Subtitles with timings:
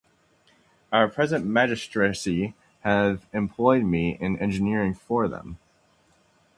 [0.91, 5.59] Our present magistracy have employed me in engineering for them.